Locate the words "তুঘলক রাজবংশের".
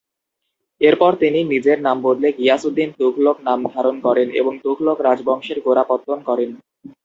4.63-5.59